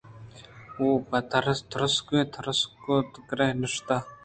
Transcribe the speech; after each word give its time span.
ءُ 0.85 0.87
پہ 1.09 1.19
تُرسگوتُرسگوکِرّا 1.71 3.45
ئےِ 3.49 3.67
شُت 3.73 3.87